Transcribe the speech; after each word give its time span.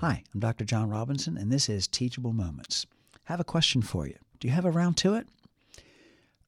Hi, 0.00 0.22
I'm 0.34 0.40
Dr. 0.40 0.66
John 0.66 0.90
Robinson, 0.90 1.38
and 1.38 1.50
this 1.50 1.70
is 1.70 1.88
Teachable 1.88 2.34
Moments. 2.34 2.84
I 3.14 3.32
have 3.32 3.40
a 3.40 3.44
question 3.44 3.80
for 3.80 4.06
you. 4.06 4.16
Do 4.38 4.46
you 4.46 4.52
have 4.52 4.66
a 4.66 4.70
round 4.70 4.98
to 4.98 5.14
it? 5.14 5.26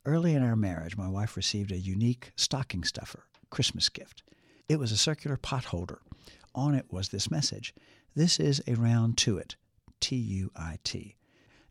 Early 0.04 0.34
in 0.34 0.42
our 0.42 0.54
marriage, 0.54 0.98
my 0.98 1.08
wife 1.08 1.34
received 1.34 1.72
a 1.72 1.78
unique 1.78 2.32
stocking 2.36 2.84
stuffer, 2.84 3.24
Christmas 3.48 3.88
gift. 3.88 4.22
It 4.68 4.78
was 4.78 4.92
a 4.92 4.98
circular 4.98 5.38
pot 5.38 5.64
holder. 5.64 6.02
On 6.54 6.74
it 6.74 6.92
was 6.92 7.08
this 7.08 7.30
message 7.30 7.74
This 8.14 8.38
is 8.38 8.62
a 8.66 8.74
round 8.74 9.16
to 9.18 9.38
it. 9.38 9.56
T 9.98 10.14
U 10.14 10.50
I 10.54 10.78
T. 10.84 11.16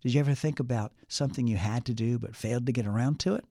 Did 0.02 0.16
you 0.16 0.20
ever 0.20 0.34
think 0.34 0.59
about 0.59 0.94
something 1.07 1.46
you 1.46 1.57
had 1.57 1.86
to 1.86 1.94
do 1.94 2.18
but 2.18 2.36
failed 2.36 2.66
to 2.66 2.71
get 2.71 2.88
around 2.88 3.20
to 3.20 3.36
it? 3.36 3.46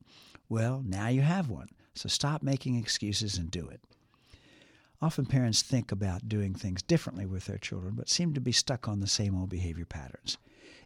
Well, 0.49 0.83
now 0.85 1.07
you 1.07 1.21
have 1.21 1.49
one, 1.49 1.69
so 1.95 2.09
stop 2.09 2.43
making 2.43 2.75
excuses 2.75 3.39
and 3.39 3.53
do 3.53 3.69
it. 3.69 3.81
Often 5.03 5.27
parents 5.27 5.63
think 5.63 5.93
about 5.93 6.29
doing 6.29 6.55
things 6.55 6.83
differently 6.83 7.27
with 7.27 7.45
their 7.45 7.59
children, 7.59 7.95
but 7.95 8.09
seem 8.09 8.33
to 8.35 8.41
be 8.41 8.53
stuck 8.53 8.89
on 8.89 9.01
the 9.01 9.07
same 9.07 9.37
old 9.39 9.51
behavior 9.51 9.85
patterns. 9.85 10.39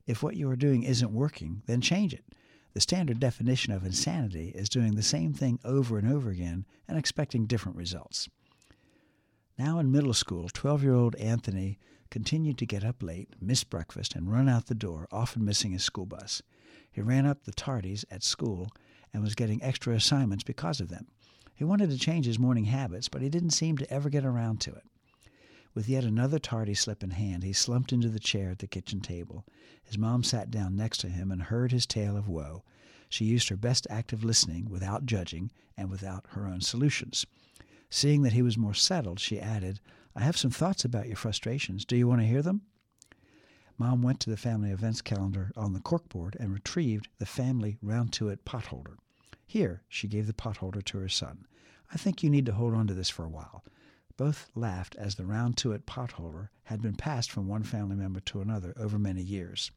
If 0.07 0.23
what 0.23 0.37
you 0.37 0.51
are 0.51 0.57
doing 0.57 0.83
isn't 0.83 1.13
working, 1.13 1.63
then 1.67 1.81
change 1.81 2.13
it. 2.13 2.25
The 2.73 2.81
standard 2.81 3.21
definition 3.21 3.73
of 3.73 3.85
insanity 3.85 4.49
is 4.55 4.69
doing 4.69 4.95
the 4.95 5.03
same 5.03 5.33
thing 5.33 5.59
over 5.65 5.99
and 5.99 6.13
over 6.13 6.31
again 6.31 6.67
and 6.89 6.99
expecting 6.99 7.47
different 7.47 7.77
results. 7.77 8.29
Now 9.59 9.79
in 9.79 9.93
middle 9.93 10.15
school, 10.15 10.49
12 10.53 10.83
year 10.83 10.95
old 10.95 11.15
Anthony 11.17 11.79
continued 12.11 12.59
to 12.59 12.67
get 12.67 12.85
up 12.85 13.03
late, 13.03 13.29
miss 13.41 13.63
breakfast, 13.63 14.15
and 14.15 14.31
run 14.31 14.49
out 14.49 14.67
the 14.67 14.75
door, 14.75 15.07
often 15.13 15.45
missing 15.45 15.73
his 15.73 15.85
school 15.85 16.07
bus. 16.07 16.43
He 16.91 17.01
ran 17.01 17.27
up 17.27 17.45
the 17.45 17.53
tardies 17.53 18.05
at 18.11 18.25
school 18.25 18.69
and 19.13 19.23
was 19.23 19.35
getting 19.35 19.63
extra 19.63 19.95
assignments 19.95 20.45
because 20.45 20.81
of 20.81 20.89
them. 20.89 21.07
He 21.61 21.65
wanted 21.65 21.91
to 21.91 21.99
change 21.99 22.25
his 22.25 22.39
morning 22.39 22.65
habits, 22.65 23.11
but 23.11 23.21
he 23.21 23.29
didn't 23.29 23.51
seem 23.51 23.77
to 23.77 23.93
ever 23.93 24.09
get 24.09 24.25
around 24.25 24.63
to 24.63 24.73
it. 24.73 24.85
With 25.75 25.91
yet 25.91 26.05
another 26.05 26.39
tardy 26.39 26.73
slip 26.73 27.05
in 27.05 27.11
hand, 27.11 27.43
he 27.43 27.53
slumped 27.53 27.93
into 27.93 28.09
the 28.09 28.19
chair 28.19 28.49
at 28.49 28.61
the 28.61 28.67
kitchen 28.67 29.03
table. 29.03 29.45
His 29.85 29.99
mom 29.99 30.25
sat 30.25 30.51
down 30.51 30.75
next 30.75 31.01
to 31.01 31.11
him 31.11 31.31
and 31.31 31.43
heard 31.43 31.71
his 31.71 31.85
tale 31.85 32.17
of 32.17 32.31
woe. 32.31 32.65
She 33.11 33.27
used 33.27 33.51
her 33.51 33.59
best 33.59 33.87
active 33.91 34.25
listening 34.25 34.71
without 34.71 35.05
judging 35.05 35.51
and 35.77 35.91
without 35.91 36.25
her 36.31 36.47
own 36.47 36.63
solutions. 36.63 37.27
Seeing 37.91 38.23
that 38.23 38.33
he 38.33 38.41
was 38.41 38.57
more 38.57 38.73
settled, 38.73 39.21
she 39.21 39.39
added, 39.39 39.81
I 40.17 40.21
have 40.21 40.39
some 40.39 40.51
thoughts 40.51 40.87
about 40.87 41.09
your 41.09 41.17
frustrations. 41.17 41.85
Do 41.85 41.95
you 41.95 42.09
want 42.09 42.23
to 42.23 42.27
hear 42.27 42.41
them? 42.41 42.63
Mom 43.77 44.01
went 44.01 44.19
to 44.21 44.31
the 44.31 44.39
family 44.39 44.71
events 44.71 45.03
calendar 45.03 45.53
on 45.59 45.75
the 45.75 45.81
corkboard 45.81 46.37
and 46.37 46.55
retrieved 46.55 47.09
the 47.19 47.27
family 47.27 47.77
round 47.83 48.15
to 48.15 48.31
it 48.31 48.47
potholder. 48.47 48.97
Here, 49.51 49.83
she 49.89 50.07
gave 50.07 50.29
the 50.29 50.33
potholder 50.33 50.81
to 50.81 50.99
her 50.99 51.09
son. 51.09 51.45
I 51.93 51.97
think 51.97 52.23
you 52.23 52.31
need 52.31 52.47
to 52.47 52.53
hold 52.53 52.73
on 52.73 52.87
to 52.87 52.95
this 52.95 53.11
for 53.11 53.25
a 53.25 53.29
while. 53.29 53.65
Both 54.17 54.49
laughed 54.55 54.95
as 54.95 55.17
the 55.17 55.27
round 55.27 55.57
to 55.57 55.73
it 55.73 55.87
potholder 55.87 56.51
had 56.63 56.81
been 56.81 56.95
passed 56.95 57.33
from 57.33 57.49
one 57.49 57.65
family 57.65 57.97
member 57.97 58.21
to 58.21 58.41
another 58.41 58.73
over 58.77 58.97
many 58.97 59.23
years. 59.23 59.73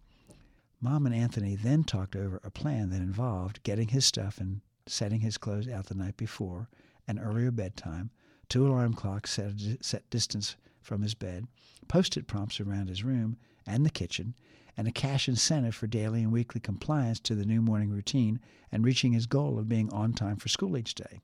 Mom 0.80 1.08
and 1.08 1.16
Anthony 1.16 1.56
then 1.56 1.84
talked 1.84 2.16
over 2.16 2.40
a 2.44 2.52
plan 2.52 2.92
that 2.92 3.02
involved 3.02 3.64
getting 3.64 3.88
his 3.88 4.06
stuff 4.06 4.38
and 4.38 4.62
setting 4.86 5.22
his 5.22 5.40
clothes 5.40 5.68
out 5.68 5.88
the 5.88 5.96
night 5.96 6.18
before, 6.18 6.70
an 7.08 7.18
earlier 7.18 7.50
bedtime, 7.50 8.12
two 8.50 8.68
alarm 8.68 8.94
clocks 8.94 9.32
set, 9.32 9.54
at 9.60 9.84
set 9.84 10.08
distance 10.12 10.56
from 10.84 11.02
his 11.02 11.16
bed, 11.16 11.48
post 11.88 12.16
it 12.16 12.28
prompts 12.28 12.60
around 12.60 12.90
his 12.90 13.04
room 13.04 13.38
and 13.66 13.84
the 13.84 13.90
kitchen, 13.90 14.36
and 14.76 14.88
a 14.88 14.92
cash 14.92 15.28
incentive 15.28 15.76
for 15.76 15.88
daily 15.88 16.24
and 16.24 16.32
weekly 16.32 16.60
compliance 16.60 17.20
to 17.22 17.36
the 17.36 17.46
new 17.46 17.62
morning 17.62 17.90
routine 17.90 18.40
and 18.72 18.86
reaching 18.86 19.14
his 19.14 19.28
goal 19.28 19.60
of 19.60 19.70
being 19.70 19.92
on 19.92 20.14
time 20.14 20.38
for 20.38 20.50
school 20.50 20.78
each 20.78 20.96
day. 20.96 21.22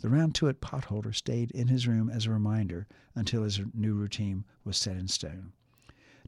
The 0.00 0.08
round 0.08 0.34
to 0.36 0.48
it 0.48 0.60
potholder 0.60 1.14
stayed 1.14 1.50
in 1.52 1.68
his 1.68 1.86
room 1.86 2.10
as 2.10 2.26
a 2.26 2.30
reminder 2.30 2.86
until 3.14 3.44
his 3.44 3.60
new 3.72 3.94
routine 3.94 4.44
was 4.64 4.76
set 4.76 4.96
in 4.96 5.06
stone. 5.06 5.52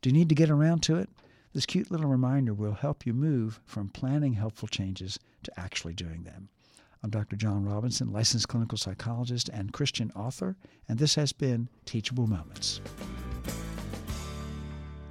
Do 0.00 0.10
you 0.10 0.14
need 0.14 0.28
to 0.28 0.34
get 0.34 0.50
around 0.50 0.82
to 0.84 0.96
it? 0.96 1.08
This 1.54 1.66
cute 1.66 1.90
little 1.90 2.08
reminder 2.08 2.52
will 2.52 2.74
help 2.74 3.06
you 3.06 3.12
move 3.12 3.60
from 3.64 3.88
planning 3.88 4.34
helpful 4.34 4.68
changes 4.68 5.18
to 5.44 5.58
actually 5.58 5.94
doing 5.94 6.24
them. 6.24 6.48
I'm 7.02 7.10
Dr. 7.10 7.36
John 7.36 7.64
Robinson, 7.64 8.12
licensed 8.12 8.48
clinical 8.48 8.78
psychologist 8.78 9.50
and 9.50 9.72
Christian 9.72 10.10
author, 10.16 10.56
and 10.88 10.98
this 10.98 11.16
has 11.16 11.32
been 11.32 11.68
Teachable 11.84 12.26
Moments. 12.26 12.80